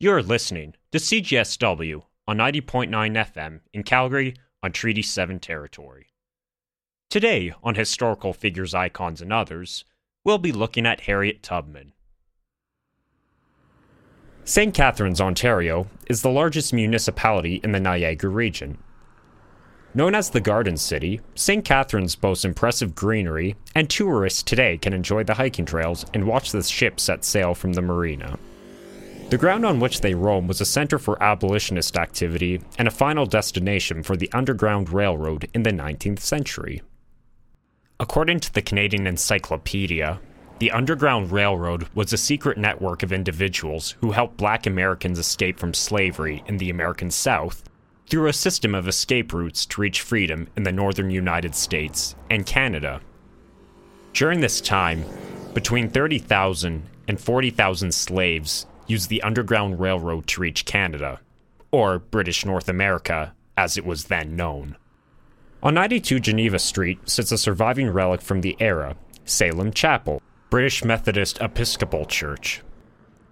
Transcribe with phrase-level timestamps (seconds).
[0.00, 6.06] You're listening to CJSW on 90.9 FM in Calgary on Treaty 7 territory.
[7.10, 9.84] Today, on Historical Figures, Icons, and Others,
[10.24, 11.94] we'll be looking at Harriet Tubman.
[14.44, 14.72] St.
[14.72, 18.78] Catharines, Ontario, is the largest municipality in the Niagara region.
[19.94, 21.64] Known as the Garden City, St.
[21.64, 26.62] Catharines boasts impressive greenery, and tourists today can enjoy the hiking trails and watch the
[26.62, 28.38] ships set sail from the marina.
[29.30, 33.26] The ground on which they roam was a center for abolitionist activity and a final
[33.26, 36.80] destination for the Underground Railroad in the 19th century.
[38.00, 40.18] According to the Canadian Encyclopedia,
[40.60, 45.74] the Underground Railroad was a secret network of individuals who helped black Americans escape from
[45.74, 47.68] slavery in the American South
[48.08, 52.46] through a system of escape routes to reach freedom in the northern United States and
[52.46, 53.02] Canada.
[54.14, 55.04] During this time,
[55.52, 61.20] between 30,000 and 40,000 slaves used the Underground Railroad to reach Canada,
[61.70, 64.76] or British North America as it was then known.
[65.62, 71.40] On 92 Geneva Street sits a surviving relic from the era, Salem Chapel, British Methodist
[71.40, 72.62] Episcopal Church.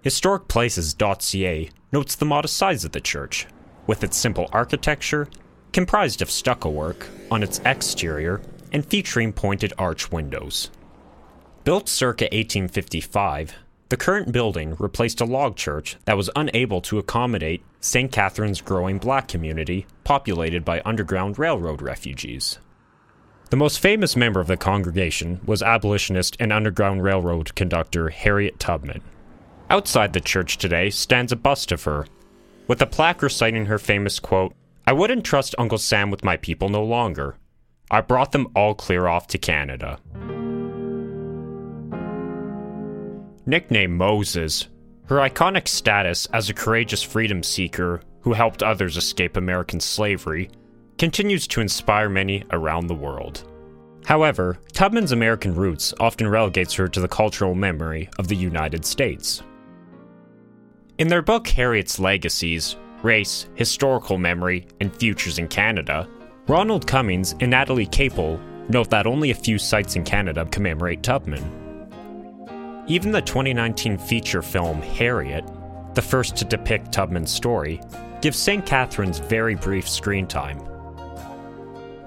[0.03, 3.47] HistoricPlaces.ca notes the modest size of the church,
[3.87, 5.27] with its simple architecture,
[5.71, 8.41] comprised of stucco work on its exterior
[8.71, 10.69] and featuring pointed arch windows.
[11.63, 13.55] Built circa 1855,
[13.89, 18.11] the current building replaced a log church that was unable to accommodate St.
[18.11, 22.59] Catharines growing black community populated by Underground Railroad refugees.
[23.49, 29.01] The most famous member of the congregation was abolitionist and Underground Railroad conductor Harriet Tubman.
[29.69, 32.07] Outside the church today stands a bust of her,
[32.67, 34.53] with a plaque reciting her famous quote
[34.85, 37.37] I wouldn't trust Uncle Sam with my people no longer.
[37.89, 39.99] I brought them all clear off to Canada.
[43.47, 44.67] Nicknamed Moses,
[45.05, 50.49] her iconic status as a courageous freedom seeker who helped others escape American slavery
[50.97, 53.49] continues to inspire many around the world.
[54.05, 59.41] However, Tubman's American roots often relegates her to the cultural memory of the United States.
[60.97, 66.05] In their book Harriet's Legacies Race, Historical Memory, and Futures in Canada,
[66.49, 71.66] Ronald Cummings and Natalie Capel note that only a few sites in Canada commemorate Tubman.
[72.89, 75.43] Even the 2019 feature film Harriet,
[75.93, 77.81] the first to depict Tubman's story,
[78.21, 78.65] gives St.
[78.65, 80.57] Catharines very brief screen time.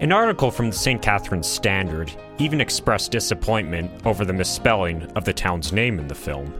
[0.01, 1.03] An article from the St.
[1.03, 6.51] Catharines Standard even expressed disappointment over the misspelling of the town's name in the film.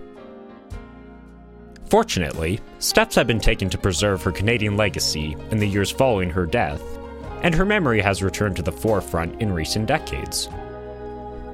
[1.89, 6.45] Fortunately, steps have been taken to preserve her Canadian legacy in the years following her
[6.45, 6.83] death,
[7.43, 10.51] and her memory has returned to the forefront in recent decades.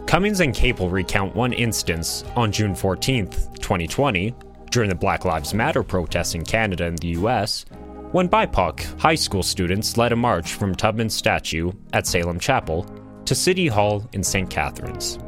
[0.06, 4.32] Cummings and Capel recount one instance on June 14, 2020,
[4.70, 7.66] during the Black Lives Matter protests in Canada and the US,
[8.12, 12.86] when BIPOC high school students led a march from Tubman's statue at Salem Chapel
[13.24, 14.48] to City Hall in St.
[14.48, 15.18] Catharines.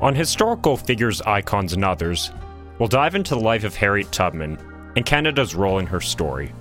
[0.00, 2.30] On Historical Figures, Icons, and Others,
[2.78, 4.56] we'll dive into the life of Harriet Tubman
[4.96, 6.54] and Canada's role in her story,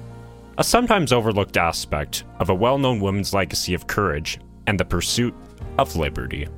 [0.58, 5.34] a sometimes overlooked aspect of a well known woman's legacy of courage and the pursuit
[5.78, 6.50] of liberty.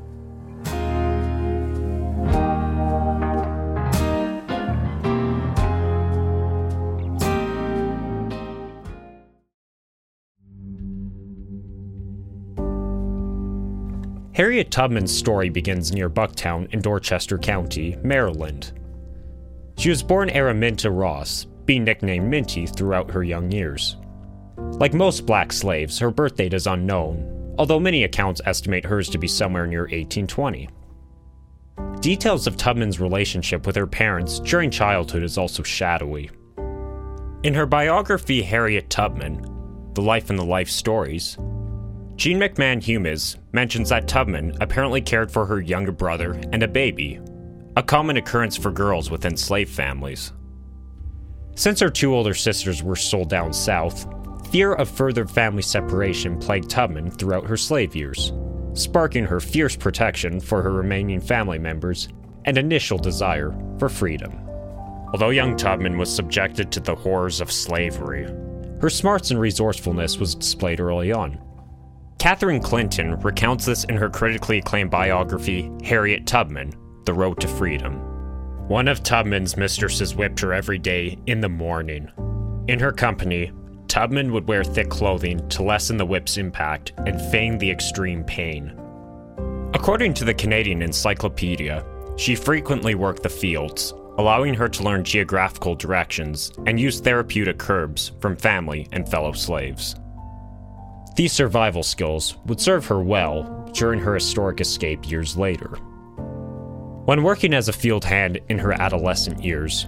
[14.35, 18.73] Harriet Tubman's story begins near Bucktown in Dorchester County, Maryland.
[19.77, 23.95] She was born Araminta Ross, being nicknamed Minty throughout her young years.
[24.57, 29.17] Like most black slaves, her birth date is unknown, although many accounts estimate hers to
[29.17, 30.67] be somewhere near 1820.
[32.01, 36.29] Details of Tubman's relationship with her parents during childhood is also shadowy.
[37.43, 41.37] In her biography, Harriet Tubman, The Life and the Life Stories,
[42.15, 47.19] Jean McMahon Humez mentions that Tubman apparently cared for her younger brother and a baby,
[47.75, 50.31] a common occurrence for girls within slave families.
[51.55, 54.07] Since her two older sisters were sold down south,
[54.49, 58.31] fear of further family separation plagued Tubman throughout her slave years,
[58.73, 62.07] sparking her fierce protection for her remaining family members
[62.45, 64.39] and initial desire for freedom.
[65.11, 68.23] Although young Tubman was subjected to the horrors of slavery,
[68.79, 71.39] her smarts and resourcefulness was displayed early on,
[72.17, 76.73] Catherine Clinton recounts this in her critically acclaimed biography, Harriet Tubman
[77.05, 77.99] The Road to Freedom.
[78.67, 82.09] One of Tubman's mistresses whipped her every day in the morning.
[82.67, 83.51] In her company,
[83.87, 88.73] Tubman would wear thick clothing to lessen the whip's impact and feign the extreme pain.
[89.75, 91.85] According to the Canadian Encyclopedia,
[92.17, 98.13] she frequently worked the fields, allowing her to learn geographical directions and use therapeutic curbs
[98.19, 99.95] from family and fellow slaves.
[101.15, 105.77] These survival skills would serve her well during her historic escape years later.
[107.05, 109.87] When working as a field hand in her adolescent years,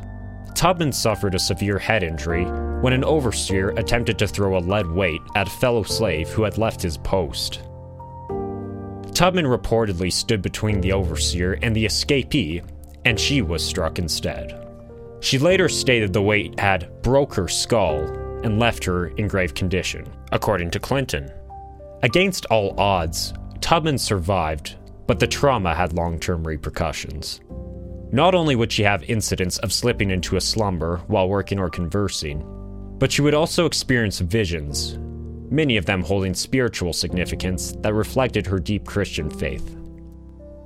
[0.56, 2.45] Tubman suffered a severe head injury
[2.81, 6.57] when an overseer attempted to throw a lead weight at a fellow slave who had
[6.57, 7.62] left his post.
[9.13, 12.63] Tubman reportedly stood between the overseer and the escapee,
[13.03, 14.65] and she was struck instead.
[15.19, 20.06] She later stated the weight had broke her skull and left her in grave condition,
[20.31, 21.31] according to Clinton.
[22.04, 24.75] Against all odds, Tubman survived,
[25.07, 27.42] but the trauma had long term repercussions.
[28.12, 32.44] Not only would she have incidents of slipping into a slumber while working or conversing,
[33.00, 34.98] but she would also experience visions,
[35.51, 39.75] many of them holding spiritual significance that reflected her deep Christian faith.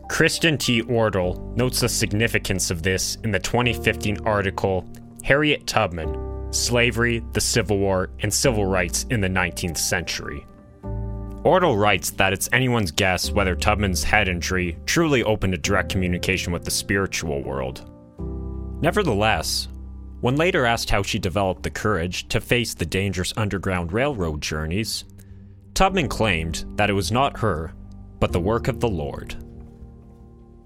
[0.10, 0.84] Kristen T.
[0.84, 4.86] Oertel notes the significance of this in the 2015 article
[5.24, 10.46] Harriet Tubman Slavery, the Civil War, and Civil Rights in the 19th Century.
[11.44, 16.54] Oertel writes that it's anyone's guess whether Tubman's head injury truly opened a direct communication
[16.54, 17.90] with the spiritual world.
[18.82, 19.68] Nevertheless,
[20.20, 25.04] when later asked how she developed the courage to face the dangerous Underground Railroad journeys,
[25.74, 27.74] Tubman claimed that it was not her,
[28.20, 29.36] but the work of the Lord.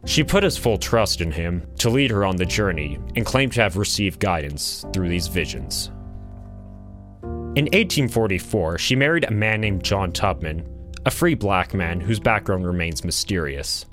[0.06, 3.54] She put his full trust in him to lead her on the journey and claimed
[3.54, 5.92] to have received guidance through these visions.
[7.56, 10.68] In 1844, she married a man named John Tubman,
[11.06, 13.86] a free black man whose background remains mysterious.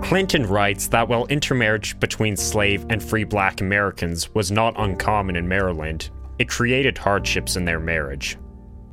[0.00, 5.46] Clinton writes that while intermarriage between slave and free black Americans was not uncommon in
[5.46, 6.08] Maryland,
[6.38, 8.38] it created hardships in their marriage.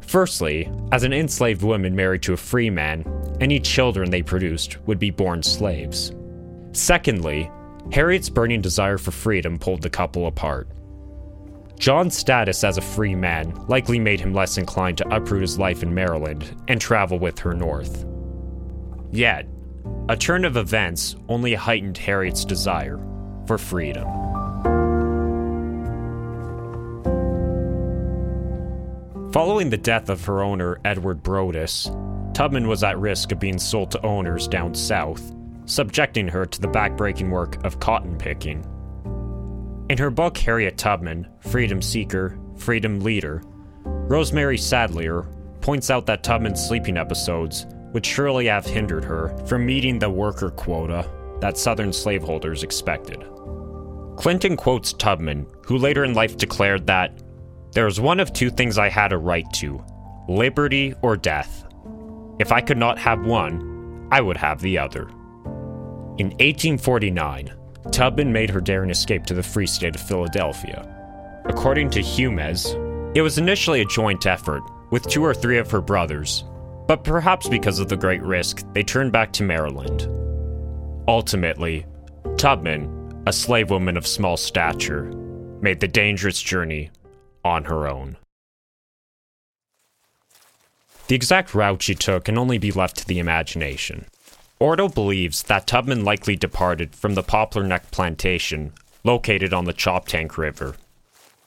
[0.01, 3.05] Firstly, as an enslaved woman married to a free man,
[3.39, 6.11] any children they produced would be born slaves.
[6.77, 7.49] Secondly,
[7.91, 10.69] Harriet's burning desire for freedom pulled the couple apart.
[11.79, 15.81] John's status as a free man likely made him less inclined to uproot his life
[15.81, 18.05] in Maryland and travel with her north.
[19.11, 19.47] Yet,
[20.07, 22.99] a turn of events only heightened Harriet's desire
[23.47, 24.07] for freedom.
[29.31, 31.89] Following the death of her owner, Edward Brodess,
[32.35, 35.33] Tubman was at risk of being sold to owners down south,
[35.67, 38.65] subjecting her to the backbreaking work of cotton picking.
[39.89, 43.43] In her book Harriet Tubman, Freedom Seeker, Freedom Leader,
[43.85, 45.27] Rosemary Sadlier
[45.61, 50.49] points out that Tubman's sleeping episodes would surely have hindered her from meeting the worker
[50.49, 51.09] quota
[51.39, 53.23] that Southern slaveholders expected.
[54.17, 57.21] Clinton quotes Tubman, who later in life declared that
[57.73, 59.83] there is one of two things I had a right to
[60.27, 61.65] liberty or death.
[62.39, 65.09] If I could not have one, I would have the other.
[66.17, 67.53] In 1849,
[67.91, 70.91] Tubman made her daring escape to the Free State of Philadelphia.
[71.45, 72.73] According to Humez,
[73.15, 76.43] it was initially a joint effort with two or three of her brothers,
[76.87, 80.07] but perhaps because of the great risk, they turned back to Maryland.
[81.07, 81.85] Ultimately,
[82.37, 85.11] Tubman, a slave woman of small stature,
[85.61, 86.89] made the dangerous journey
[87.45, 88.17] on her own.
[91.09, 94.05] The exact route she took can only be left to the imagination.
[94.59, 98.73] Oertel believes that Tubman likely departed from the Poplar Neck Plantation,
[99.03, 100.75] located on the Choptank River.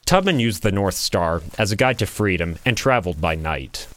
[0.05, 3.87] Tubman used the North Star as a guide to freedom and traveled by night.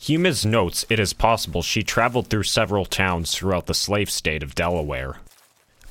[0.00, 4.54] Humez notes it is possible she traveled through several towns throughout the slave state of
[4.54, 5.16] Delaware.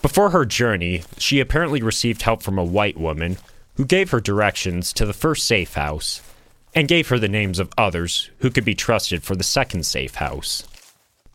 [0.02, 3.38] Before her journey, she apparently received help from a white woman
[3.76, 6.22] who gave her directions to the first safe house
[6.74, 10.16] and gave her the names of others who could be trusted for the second safe
[10.16, 10.64] house.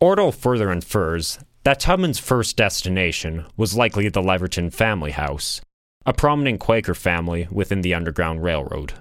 [0.03, 5.61] Oertel further infers that Tubman's first destination was likely the Leverton family house,
[6.05, 8.95] a prominent Quaker family within the Underground Railroad.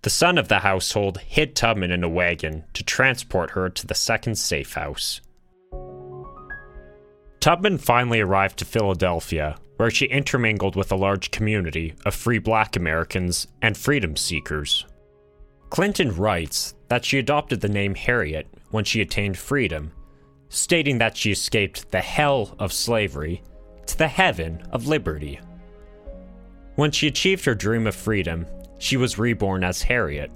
[0.00, 3.94] The son of the household hid Tubman in a wagon to transport her to the
[3.94, 5.20] second safe house.
[7.40, 12.76] Tubman finally arrived to Philadelphia, where she intermingled with a large community of free black
[12.76, 14.86] Americans and freedom seekers.
[15.68, 19.92] Clinton writes that she adopted the name Harriet when she attained freedom
[20.50, 23.42] stating that she escaped the hell of slavery
[23.86, 25.40] to the heaven of liberty.
[26.74, 28.46] When she achieved her dream of freedom,
[28.78, 30.30] she was reborn as Harriet.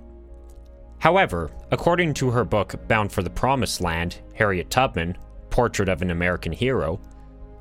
[0.98, 5.18] However, according to her book Bound for the Promised Land, Harriet Tubman,
[5.50, 7.00] Portrait of an American Hero,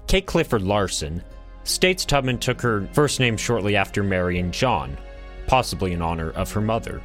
[0.08, 1.24] Kate Clifford Larson
[1.64, 4.98] states Tubman took her first name shortly after marrying John,
[5.48, 7.02] possibly in honor of her mother.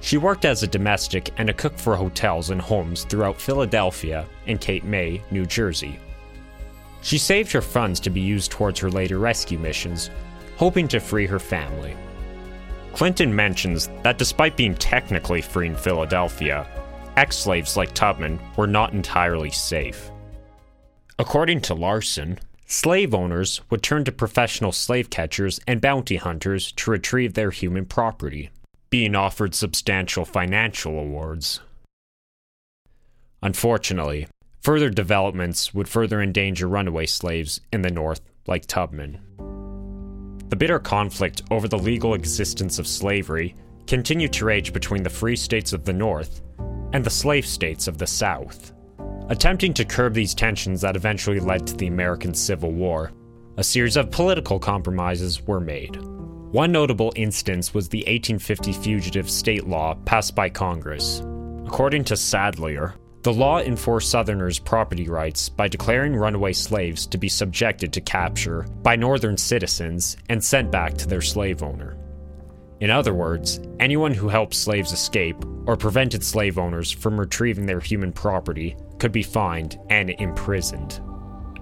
[0.00, 4.60] She worked as a domestic and a cook for hotels and homes throughout Philadelphia and
[4.60, 5.98] Cape May, New Jersey.
[7.02, 10.10] She saved her funds to be used towards her later rescue missions,
[10.56, 11.94] hoping to free her family.
[12.92, 16.66] Clinton mentions that despite being technically free in Philadelphia,
[17.16, 20.10] ex slaves like Tubman were not entirely safe.
[21.18, 26.90] According to Larson, slave owners would turn to professional slave catchers and bounty hunters to
[26.90, 28.50] retrieve their human property,
[28.90, 31.60] being offered substantial financial awards.
[33.42, 34.26] Unfortunately,
[34.60, 39.20] further developments would further endanger runaway slaves in the North, like Tubman.
[40.48, 43.54] The bitter conflict over the legal existence of slavery
[43.86, 46.42] continued to rage between the free states of the North
[46.92, 48.72] and the slave states of the South.
[49.28, 53.12] Attempting to curb these tensions that eventually led to the American Civil War,
[53.58, 55.98] a series of political compromises were made.
[56.52, 61.20] One notable instance was the 1850 Fugitive Slave Law passed by Congress.
[61.66, 67.28] According to Sadlier, the law enforced Southerners' property rights by declaring runaway slaves to be
[67.28, 71.98] subjected to capture by Northern citizens and sent back to their slave owner.
[72.80, 75.36] In other words, anyone who helped slaves escape
[75.66, 81.02] or prevented slave owners from retrieving their human property could be fined and imprisoned.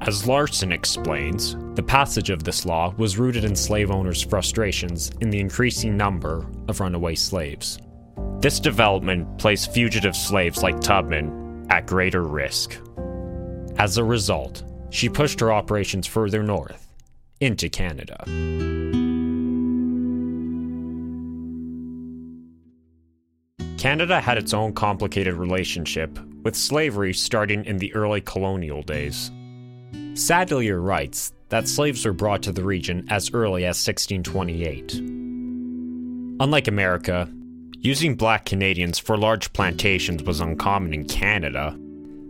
[0.02, 5.30] As Larson explains, the passage of this law was rooted in slave owners' frustrations in
[5.30, 7.78] the increasing number of runaway slaves.
[8.40, 12.78] This development placed fugitive slaves like Tubman at greater risk.
[13.78, 16.86] As a result, she pushed her operations further north,
[17.40, 18.22] into Canada.
[23.78, 29.30] Canada had its own complicated relationship with slavery starting in the early colonial days.
[30.14, 34.94] Sadlier writes that slaves were brought to the region as early as 1628.
[36.40, 37.28] Unlike America,
[37.86, 41.78] Using black Canadians for large plantations was uncommon in Canada,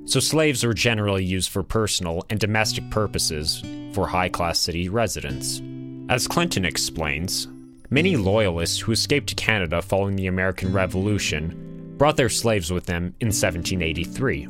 [0.05, 5.63] so slaves were generally used for personal and domestic purposes for high class city residents.
[6.11, 7.49] As Clinton explains,
[7.89, 13.15] many loyalists who escaped to Canada following the American Revolution brought their slaves with them
[13.21, 14.49] in 1783.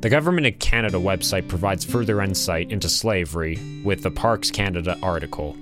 [0.00, 5.56] The Government of Canada website provides further insight into slavery with the Parks Canada article.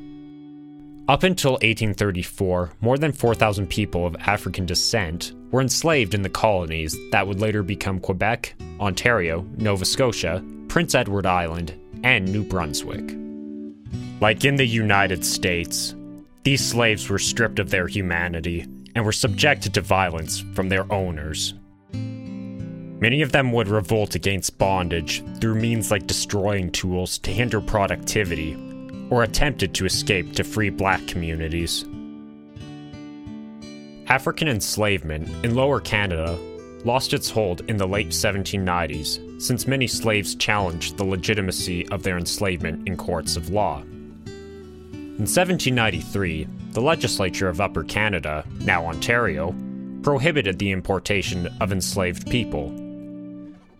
[1.08, 6.98] Up until 1834, more than 4,000 people of African descent were enslaved in the colonies
[7.12, 11.72] that would later become Quebec, Ontario, Nova Scotia, Prince Edward Island,
[12.04, 13.16] and New Brunswick.
[14.20, 15.94] Like in the United States,
[16.42, 21.54] these slaves were stripped of their humanity and were subjected to violence from their owners.
[22.98, 28.56] Many of them would revolt against bondage through means like destroying tools to hinder productivity
[29.10, 31.84] or attempted to escape to free black communities.
[34.08, 36.38] African enslavement in Lower Canada
[36.84, 42.16] lost its hold in the late 1790s, since many slaves challenged the legitimacy of their
[42.16, 43.82] enslavement in courts of law.
[43.82, 49.54] In 1793, the legislature of Upper Canada, now Ontario,
[50.02, 52.85] prohibited the importation of enslaved people.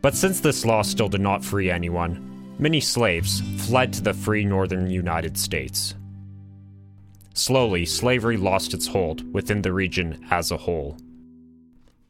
[0.06, 4.44] But since this law still did not free anyone, many slaves fled to the free
[4.44, 5.96] northern United States.
[7.34, 10.96] Slowly, slavery lost its hold within the region as a whole.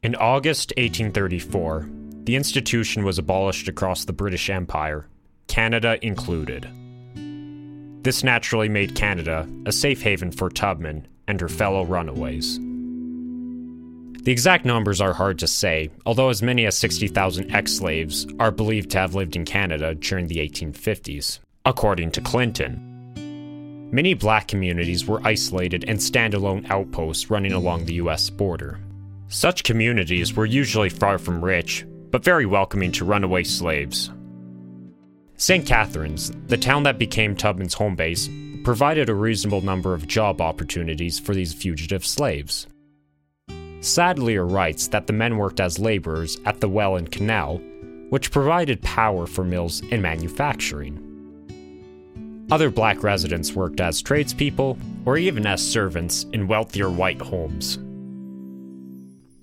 [0.02, 1.88] In August 1834,
[2.24, 5.08] the institution was abolished across the British Empire,
[5.48, 6.68] Canada included.
[8.02, 12.60] This naturally made Canada a safe haven for Tubman and her fellow runaways.
[14.26, 18.50] The exact numbers are hard to say, although as many as 60,000 ex slaves are
[18.50, 23.88] believed to have lived in Canada during the 1850s, according to Clinton.
[23.92, 28.80] Many black communities were isolated and standalone outposts running along the US border.
[29.28, 34.10] Such communities were usually far from rich, but very welcoming to runaway slaves.
[35.36, 35.64] St.
[35.64, 38.28] Catharines, the town that became Tubman's home base,
[38.64, 42.66] provided a reasonable number of job opportunities for these fugitive slaves.
[43.86, 47.58] Sadlier writes that the men worked as laborers at the Welland Canal,
[48.10, 51.02] which provided power for mills and manufacturing.
[52.50, 57.78] Other black residents worked as tradespeople or even as servants in wealthier white homes.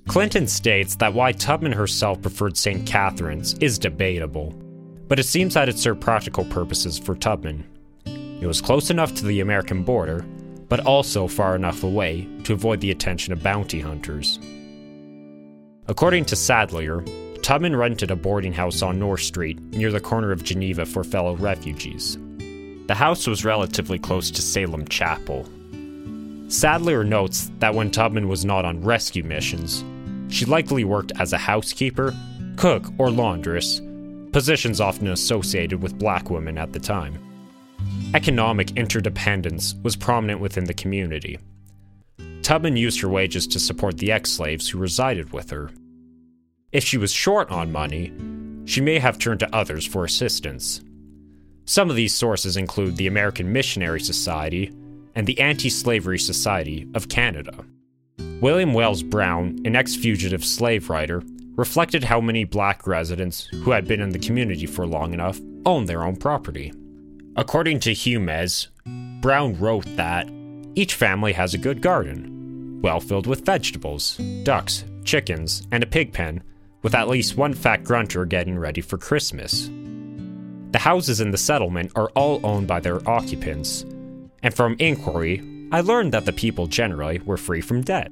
[0.07, 2.85] Clinton states that why Tubman herself preferred St.
[2.85, 4.53] Catharines is debatable,
[5.07, 7.65] but it seems that it served practical purposes for Tubman.
[8.05, 10.25] It was close enough to the American border,
[10.73, 14.39] but also far enough away to avoid the attention of bounty hunters.
[15.87, 17.05] According to Sadlier,
[17.43, 21.35] Tubman rented a boarding house on North Street near the corner of Geneva for fellow
[21.35, 22.17] refugees.
[22.87, 25.47] The house was relatively close to Salem Chapel.
[26.47, 29.83] Sadlier notes that when Tubman was not on rescue missions,
[30.27, 32.15] she likely worked as a housekeeper,
[32.55, 33.79] cook, or laundress,
[34.31, 37.19] positions often associated with black women at the time.
[38.13, 41.39] Economic interdependence was prominent within the community.
[42.43, 45.71] Tubman used her wages to support the ex slaves who resided with her.
[46.71, 48.11] If she was short on money,
[48.65, 50.81] she may have turned to others for assistance.
[51.65, 54.71] Some of these sources include the American Missionary Society
[55.15, 57.63] and the Anti Slavery Society of Canada.
[58.41, 61.23] William Wells Brown, an ex fugitive slave writer,
[61.55, 65.87] reflected how many black residents who had been in the community for long enough owned
[65.87, 66.73] their own property.
[67.35, 68.67] According to Humez,
[69.19, 70.29] Brown wrote that
[70.75, 76.13] each family has a good garden, well filled with vegetables, ducks, chickens, and a pig
[76.13, 76.43] pen,
[76.83, 79.71] with at least one fat grunter getting ready for Christmas.
[80.73, 83.81] The houses in the settlement are all owned by their occupants,
[84.43, 88.11] and from inquiry, I learned that the people generally were free from debt.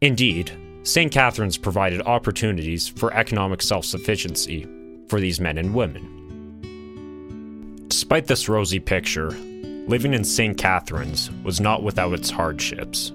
[0.00, 0.50] Indeed,
[0.82, 1.12] St.
[1.12, 4.66] Catharines provided opportunities for economic self sufficiency
[5.08, 6.13] for these men and women.
[8.04, 10.58] Despite this rosy picture, living in St.
[10.58, 13.12] Catharines was not without its hardships.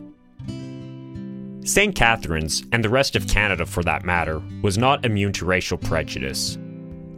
[1.64, 1.94] St.
[1.94, 6.58] Catharines, and the rest of Canada for that matter, was not immune to racial prejudice.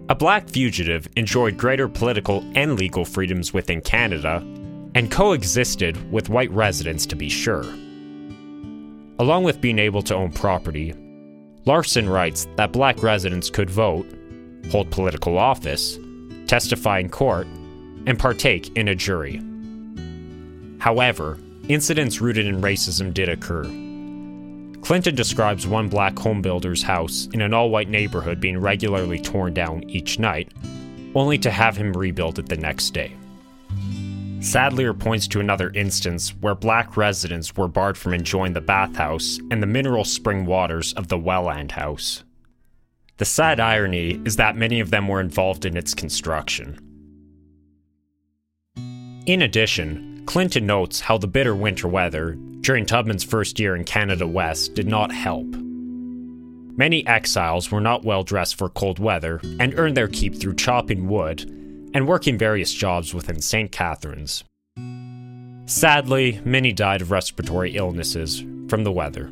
[0.09, 4.45] A black fugitive enjoyed greater political and legal freedoms within Canada
[4.93, 7.63] and coexisted with white residents to be sure.
[9.17, 10.93] Along with being able to own property,
[11.63, 14.05] Larson writes that black residents could vote,
[14.71, 15.97] hold political office,
[16.47, 17.47] testify in court,
[18.07, 19.41] and partake in a jury.
[20.79, 23.63] However, incidents rooted in racism did occur.
[24.81, 29.83] Clinton describes one black homebuilder's house in an all white neighborhood being regularly torn down
[29.89, 30.51] each night,
[31.13, 33.15] only to have him rebuild it the next day.
[34.39, 39.61] Sadlier points to another instance where black residents were barred from enjoying the bathhouse and
[39.61, 42.23] the mineral spring waters of the Welland House.
[43.17, 46.90] The sad irony is that many of them were involved in its construction.
[49.27, 54.25] In addition, Clinton notes how the bitter winter weather during Tubman's first year in Canada
[54.25, 55.45] West did not help.
[56.75, 61.07] Many exiles were not well dressed for cold weather and earned their keep through chopping
[61.07, 61.41] wood
[61.93, 63.71] and working various jobs within St.
[63.71, 64.43] Catharines.
[65.65, 69.31] Sadly, many died of respiratory illnesses from the weather.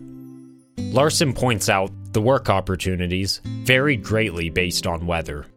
[0.78, 5.48] Larson points out the work opportunities varied greatly based on weather.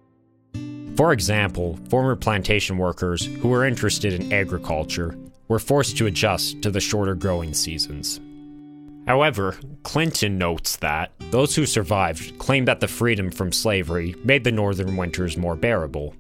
[0.97, 5.17] For example, former plantation workers who were interested in agriculture
[5.49, 8.21] were forced to adjust to the shorter growing seasons.
[9.07, 14.53] However, Clinton notes that those who survived claimed that the freedom from slavery made the
[14.53, 16.15] northern winters more bearable,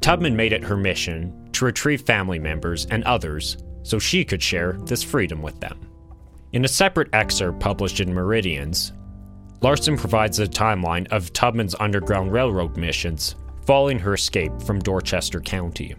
[0.00, 4.78] Tubman made it her mission to retrieve family members and others so she could share
[4.84, 5.89] this freedom with them.
[6.52, 8.92] In a separate excerpt published in Meridians,
[9.60, 13.36] Larson provides a timeline of Tubman's Underground Railroad missions
[13.66, 15.94] following her escape from Dorchester County.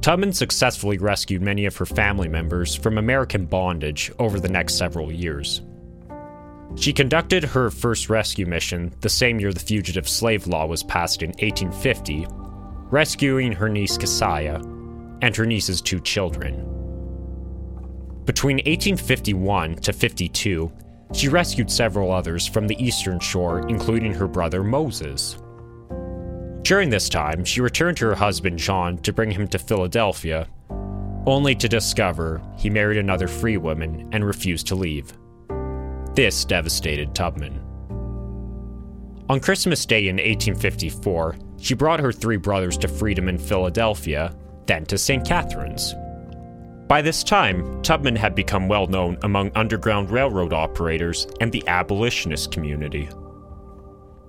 [0.00, 5.10] Tubman successfully rescued many of her family members from American bondage over the next several
[5.10, 5.62] years.
[6.76, 11.22] She conducted her first rescue mission the same year the Fugitive Slave Law was passed
[11.22, 12.26] in 1850
[12.90, 14.62] rescuing her niece Keziah
[15.20, 16.77] and her niece's two children.
[18.28, 20.70] Between 1851 to 52,
[21.14, 25.38] she rescued several others from the eastern shore, including her brother Moses.
[26.60, 30.46] During this time, she returned to her husband John to bring him to Philadelphia,
[31.24, 35.10] only to discover he married another free woman and refused to leave.
[36.12, 37.58] This devastated Tubman.
[39.30, 44.36] On Christmas Day in 1854, she brought her three brothers to freedom in Philadelphia,
[44.66, 45.26] then to St.
[45.26, 45.94] Catharines.
[46.88, 52.50] By this time, Tubman had become well known among Underground Railroad operators and the abolitionist
[52.50, 53.10] community.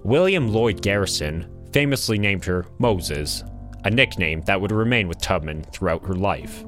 [0.03, 3.45] William Lloyd Garrison famously named her Moses,
[3.85, 6.65] a nickname that would remain with Tubman throughout her life.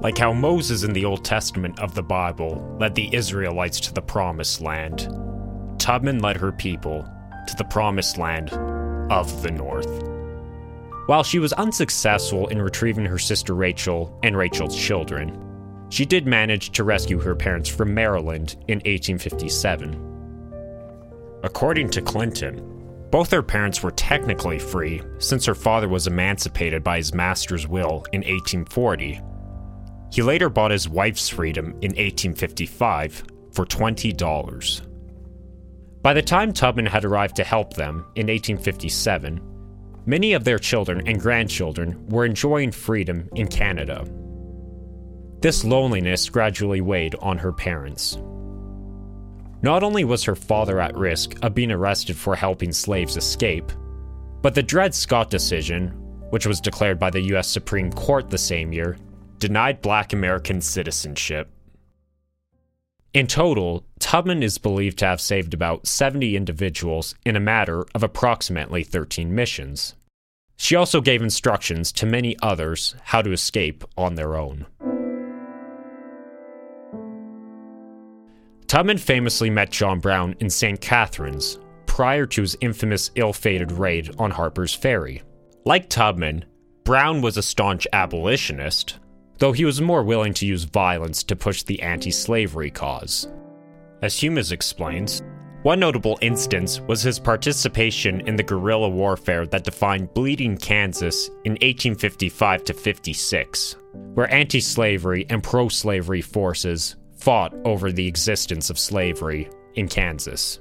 [0.00, 4.02] Like how Moses in the Old Testament of the Bible led the Israelites to the
[4.02, 5.08] Promised Land,
[5.78, 7.02] Tubman led her people
[7.48, 8.52] to the Promised Land
[9.10, 10.09] of the North.
[11.10, 15.36] While she was unsuccessful in retrieving her sister Rachel and Rachel's children,
[15.88, 21.40] she did manage to rescue her parents from Maryland in 1857.
[21.42, 22.62] According to Clinton,
[23.10, 28.04] both her parents were technically free since her father was emancipated by his master's will
[28.12, 29.20] in 1840.
[30.12, 34.82] He later bought his wife's freedom in 1855 for $20.
[36.02, 39.49] By the time Tubman had arrived to help them in 1857,
[40.10, 44.04] many of their children and grandchildren were enjoying freedom in Canada.
[45.40, 48.18] This loneliness gradually weighed on her parents.
[49.62, 53.70] Not only was her father at risk of being arrested for helping slaves escape,
[54.42, 55.90] but the Dred Scott decision,
[56.30, 58.96] which was declared by the US Supreme Court the same year,
[59.38, 61.48] denied black American citizenship.
[63.14, 68.02] In total, Tubman is believed to have saved about 70 individuals in a matter of
[68.02, 69.94] approximately 13 missions.
[70.62, 74.66] She also gave instructions to many others how to escape on their own.
[78.66, 80.78] Tubman famously met John Brown in St.
[80.78, 85.22] Catharines prior to his infamous ill fated raid on Harper's Ferry.
[85.64, 86.44] Like Tubman,
[86.84, 88.98] Brown was a staunch abolitionist,
[89.38, 93.28] though he was more willing to use violence to push the anti slavery cause.
[94.02, 95.22] As Humez explains,
[95.62, 101.52] one notable instance was his participation in the guerrilla warfare that defined Bleeding Kansas in
[101.52, 103.76] 1855 to 56,
[104.14, 110.60] where anti slavery and pro slavery forces fought over the existence of slavery in Kansas.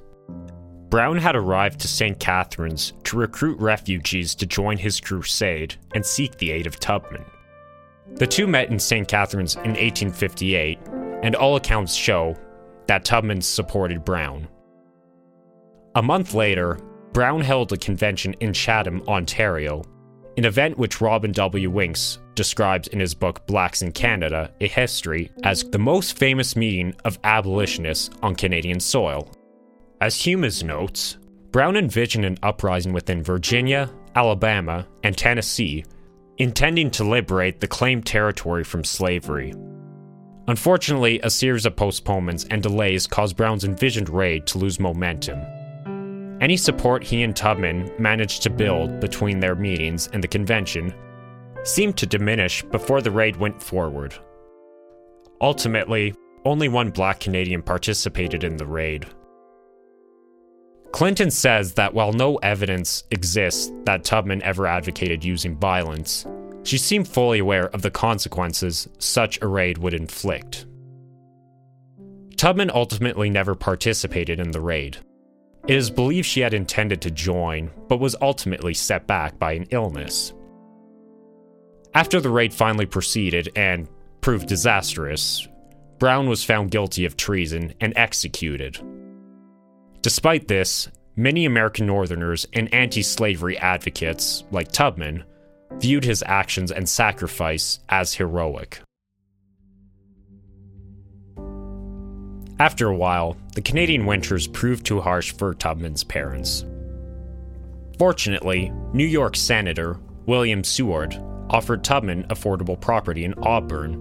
[0.90, 2.20] Brown had arrived to St.
[2.20, 7.24] Catharines to recruit refugees to join his crusade and seek the aid of Tubman.
[8.16, 9.08] The two met in St.
[9.08, 10.80] Catharines in 1858,
[11.24, 12.36] and all accounts show
[12.88, 14.48] that Tubman supported Brown.
[16.00, 16.80] A month later,
[17.12, 19.84] Brown held a convention in Chatham, Ontario,
[20.38, 21.70] an event which Robin W.
[21.70, 26.96] Winks describes in his book Blacks in Canada A History as the most famous meeting
[27.04, 29.30] of abolitionists on Canadian soil.
[30.00, 31.18] As Humez notes,
[31.52, 35.84] Brown envisioned an uprising within Virginia, Alabama, and Tennessee,
[36.38, 39.54] intending to liberate the claimed territory from slavery.
[40.48, 45.42] Unfortunately, a series of postponements and delays caused Brown's envisioned raid to lose momentum.
[46.41, 50.93] Any support he and Tubman managed to build between their meetings and the convention
[51.63, 54.15] seemed to diminish before the raid went forward.
[55.41, 59.06] Ultimately, only one black Canadian participated in the raid.
[60.93, 66.25] Clinton says that while no evidence exists that Tubman ever advocated using violence,
[66.63, 70.65] she seemed fully aware of the consequences such a raid would inflict.
[72.38, 74.97] Tubman ultimately never participated in the raid.
[75.67, 79.67] It is believed she had intended to join, but was ultimately set back by an
[79.72, 80.34] illness.
[81.93, 83.88] After the raid finally proceeded and
[84.22, 85.48] proved disastrous,
[86.00, 88.80] Brown was found guilty of treason and executed.
[90.02, 95.24] Despite this, many American Northerners and anti slavery advocates, like Tubman,
[95.74, 98.82] viewed his actions and sacrifice as heroic.
[102.60, 106.65] After a while, the Canadian winters proved too harsh for Tubman's parents.
[107.98, 111.17] Fortunately, New York Senator William Seward
[111.50, 113.93] offered Tubman affordable property in Auburn,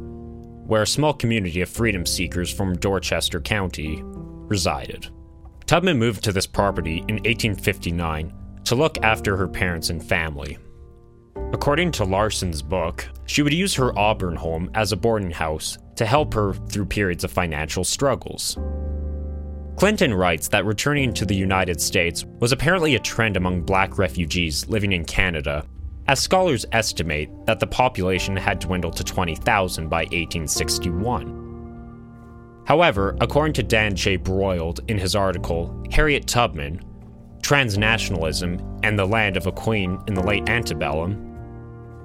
[0.67, 5.09] where a small community of freedom seekers from Dorchester County resided.
[5.67, 10.59] Tubman moved to this property in 1859 to look after her parents and family.
[11.53, 16.07] According to Larson's book, she would use her Auburn home as a boarding house to
[16.07, 18.59] help her through periods of financial struggles.
[19.77, 24.69] Clinton writes that returning to the United States was apparently a trend among black refugees
[24.69, 25.65] living in Canada
[26.09, 32.65] as scholars estimate that the population had dwindled to 20,000 by 1861.
[32.67, 34.17] However, according to Dan J.
[34.17, 36.83] Broyld in his article, Harriet Tubman,
[37.43, 41.25] Transnationalism and the Land of a Queen in the Late Antebellum,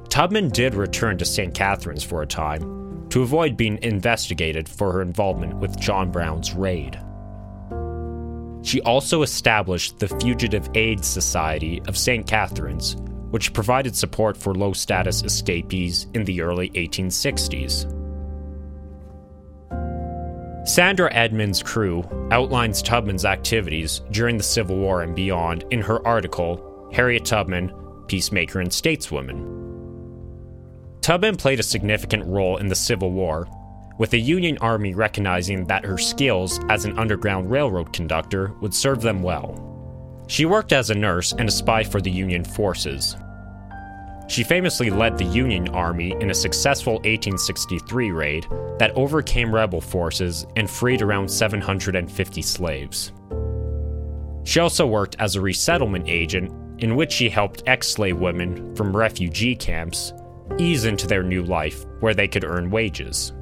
[0.09, 1.53] Tubman did return to St.
[1.53, 2.82] Catharines for a time
[3.13, 6.99] to avoid being investigated for her involvement with John Brown's raid.
[8.63, 12.25] She also established the Fugitive Aid Society of St.
[12.25, 12.95] Catharines,
[13.29, 17.87] which provided support for low status escapees in the early 1860s.
[20.67, 26.89] Sandra Edmonds Crewe outlines Tubman's activities during the Civil War and beyond in her article,
[26.91, 27.71] Harriet Tubman,
[28.07, 29.63] Peacemaker and Stateswoman.
[31.03, 33.49] Tubman played a significant role in the Civil War,
[33.97, 39.01] with the Union Army recognizing that her skills as an Underground Railroad conductor would serve
[39.01, 39.69] them well.
[40.27, 43.17] She worked as a nurse and a spy for the Union forces.
[44.29, 48.47] She famously led the Union Army in a successful 1863 raid
[48.79, 53.11] that overcame rebel forces and freed around 750 slaves.
[54.45, 58.95] She also worked as a resettlement agent, in which she helped ex slave women from
[58.95, 60.13] refugee camps
[60.57, 63.33] ease into their new life where they could earn wages.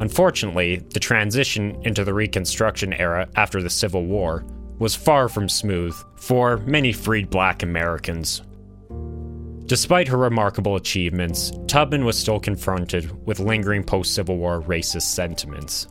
[0.00, 4.44] Unfortunately, the transition into the Reconstruction era after the Civil War
[4.80, 8.42] was far from smooth for many freed black Americans.
[9.66, 15.86] Despite her remarkable achievements, Tubman was still confronted with lingering post Civil War racist sentiments.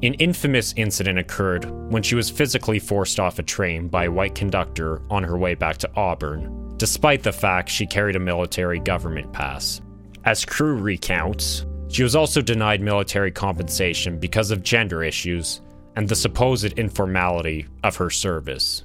[0.00, 4.36] An infamous incident occurred when she was physically forced off a train by a white
[4.36, 9.32] conductor on her way back to Auburn, despite the fact she carried a military government
[9.32, 9.80] pass.
[10.24, 15.62] As Crewe recounts, she was also denied military compensation because of gender issues
[15.96, 18.84] and the supposed informality of her service.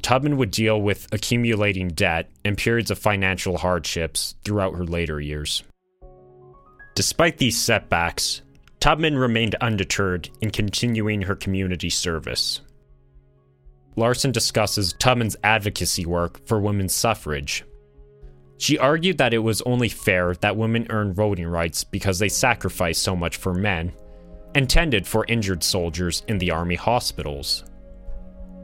[0.00, 5.64] Tubman would deal with accumulating debt and periods of financial hardships throughout her later years.
[6.94, 8.40] Despite these setbacks,
[8.80, 12.60] Tubman remained undeterred in continuing her community service.
[13.96, 17.64] Larson discusses Tubman's advocacy work for women's suffrage.
[18.58, 23.02] She argued that it was only fair that women earn voting rights because they sacrificed
[23.02, 23.92] so much for men,
[24.54, 27.64] and tended for injured soldiers in the army hospitals.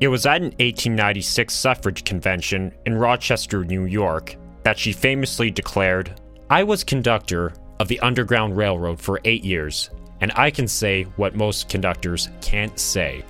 [0.01, 6.20] It was at an 1896 suffrage convention in Rochester, New York, that she famously declared,
[6.51, 9.90] I was conductor of the Underground Railroad for eight years,
[10.22, 13.24] and I can say what most conductors can't say.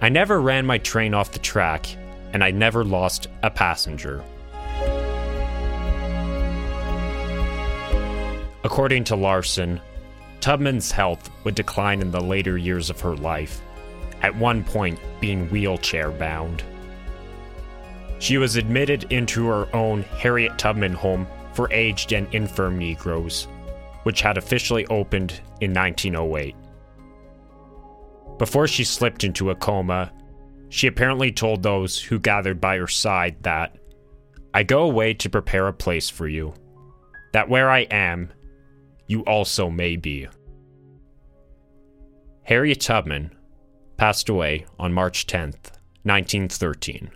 [0.00, 1.86] I never ran my train off the track,
[2.32, 4.24] and I never lost a passenger.
[8.64, 9.80] According to Larson,
[10.40, 13.62] Tubman's health would decline in the later years of her life,
[14.22, 16.64] at one point being wheelchair bound.
[18.18, 23.46] She was admitted into her own Harriet Tubman home for aged and infirm Negroes,
[24.02, 26.54] which had officially opened in 1908.
[28.38, 30.12] Before she slipped into a coma,
[30.68, 33.76] she apparently told those who gathered by her side that,
[34.54, 36.54] I go away to prepare a place for you,
[37.32, 38.32] that where I am,
[39.06, 40.28] you also may be.
[42.44, 43.30] Harriet Tubman
[43.96, 45.70] passed away on March 10th,
[46.02, 47.10] 1913.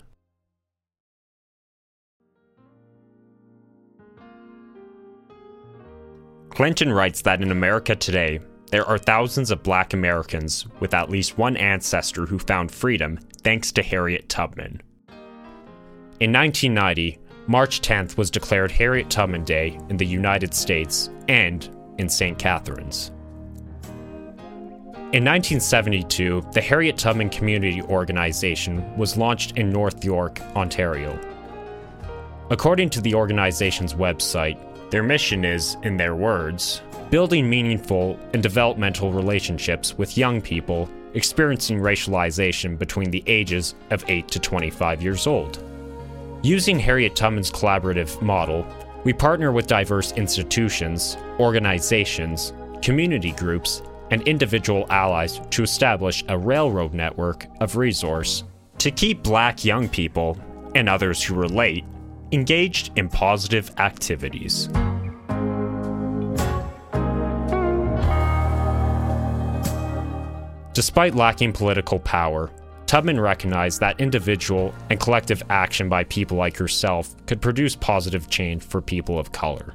[6.56, 8.40] Clinton writes that in America today,
[8.70, 13.70] there are thousands of black Americans with at least one ancestor who found freedom thanks
[13.72, 14.80] to Harriet Tubman.
[16.18, 22.08] In 1990, March 10th was declared Harriet Tubman Day in the United States and in
[22.08, 22.38] St.
[22.38, 23.10] Catharines.
[25.12, 31.20] In 1972, the Harriet Tubman Community Organization was launched in North York, Ontario.
[32.48, 34.58] According to the organization's website,
[34.90, 41.78] their mission is, in their words, building meaningful and developmental relationships with young people experiencing
[41.78, 45.62] racialization between the ages of 8 to 25 years old.
[46.42, 48.66] Using Harriet Tubman's collaborative model,
[49.04, 56.94] we partner with diverse institutions, organizations, community groups, and individual allies to establish a railroad
[56.94, 58.44] network of resource
[58.78, 60.38] to keep black young people
[60.74, 61.84] and others who relate
[62.32, 64.68] engaged in positive activities.
[70.72, 72.50] Despite lacking political power,
[72.86, 78.62] Tubman recognized that individual and collective action by people like herself could produce positive change
[78.62, 79.72] for people of color.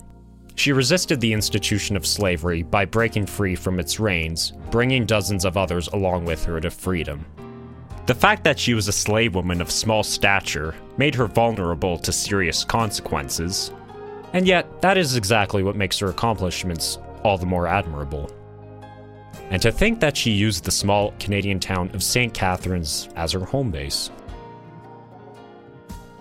[0.55, 5.57] She resisted the institution of slavery by breaking free from its reins, bringing dozens of
[5.57, 7.25] others along with her to freedom.
[8.05, 12.11] The fact that she was a slave woman of small stature made her vulnerable to
[12.11, 13.71] serious consequences,
[14.33, 18.29] and yet that is exactly what makes her accomplishments all the more admirable.
[19.49, 22.31] And to think that she used the small Canadian town of St.
[22.31, 24.11] Catharines as her home base.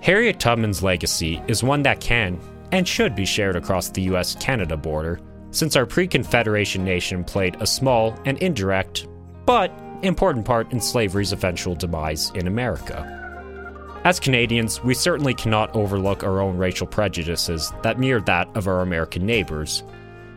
[0.00, 2.40] Harriet Tubman's legacy is one that can,
[2.72, 7.54] and should be shared across the US Canada border, since our pre Confederation nation played
[7.60, 9.08] a small and indirect,
[9.44, 13.19] but important part in slavery's eventual demise in America.
[14.02, 18.80] As Canadians, we certainly cannot overlook our own racial prejudices that mirror that of our
[18.80, 19.82] American neighbors,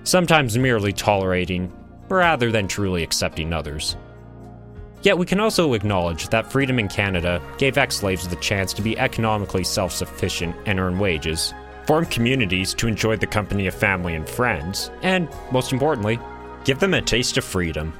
[0.03, 1.71] sometimes merely tolerating
[2.09, 3.95] rather than truly accepting others.
[5.01, 8.81] Yet we can also acknowledge that freedom in Canada gave ex slaves the chance to
[8.81, 11.53] be economically self sufficient and earn wages,
[11.87, 16.19] form communities to enjoy the company of family and friends, and, most importantly,
[16.65, 17.93] give them a taste of freedom.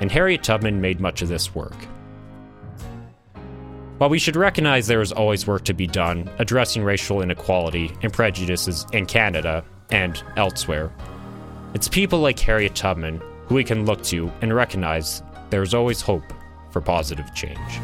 [0.00, 1.76] And Harriet Tubman made much of this work.
[3.98, 8.12] While we should recognize there is always work to be done addressing racial inequality and
[8.12, 10.92] prejudices in Canada and elsewhere,
[11.72, 16.02] it's people like Harriet Tubman who we can look to and recognize there is always
[16.02, 16.24] hope
[16.72, 17.80] for positive change.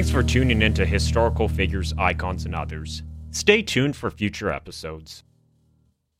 [0.00, 3.02] Thanks for tuning into Historical Figures, Icons, and Others.
[3.32, 5.24] Stay tuned for future episodes.